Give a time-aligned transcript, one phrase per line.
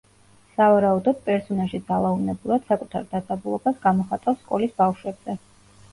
[0.53, 5.41] სავარაუდოდ, პერსონაჟი ძალაუნებურად, საკუთარ დაძაბულობას გამოხატავს სკოლის ბავშვებზე.